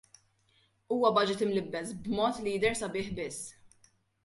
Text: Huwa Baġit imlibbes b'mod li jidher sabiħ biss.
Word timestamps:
Huwa 0.95 1.11
Baġit 1.17 1.43
imlibbes 1.47 1.93
b'mod 2.07 2.41
li 2.47 2.57
jidher 2.57 2.81
sabiħ 2.83 3.15
biss. 3.21 3.89